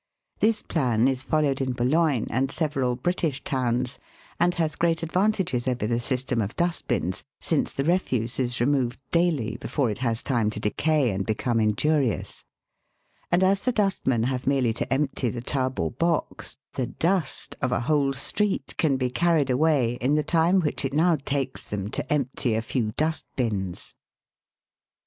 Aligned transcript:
This 0.39 0.63
plan 0.63 1.07
is 1.07 1.21
followed 1.21 1.61
in 1.61 1.73
Boulogne, 1.73 2.25
and 2.31 2.49
several 2.49 2.95
British 2.95 3.43
towns, 3.43 3.99
and 4.39 4.55
has 4.55 4.75
great 4.75 5.03
advantages 5.03 5.67
over 5.67 5.85
the 5.85 5.99
system 5.99 6.41
of 6.41 6.55
dust 6.55 6.87
bins, 6.87 7.23
since 7.39 7.71
the 7.71 7.83
refuse 7.83 8.39
is 8.39 8.59
removed 8.59 8.99
daily, 9.11 9.57
before 9.61 9.91
it 9.91 9.99
has 9.99 10.23
time 10.23 10.49
to 10.49 10.59
decay 10.59 11.11
and 11.11 11.23
become 11.23 11.59
injurious; 11.59 12.43
and 13.31 13.43
as 13.43 13.59
the 13.59 13.71
dustmen 13.71 14.23
have 14.23 14.47
merely 14.47 14.73
to 14.73 14.91
empty 14.91 15.29
the 15.29 15.39
tub 15.39 15.79
or 15.79 15.91
box, 15.91 16.57
the" 16.73 16.87
dust" 17.07 17.55
of 17.61 17.71
a 17.71 17.81
whole 17.81 18.11
street 18.11 18.73
can 18.77 18.97
be 18.97 19.11
carried 19.11 19.51
away 19.51 19.99
in 20.01 20.15
the 20.15 20.23
time 20.23 20.61
which 20.61 20.83
it 20.83 20.95
now 20.95 21.15
takes 21.15 21.65
them 21.65 21.91
to 21.91 22.11
empty 22.11 22.55
a 22.55 22.63
few 22.63 22.91
dust 22.93 23.27
bins. 23.35 23.93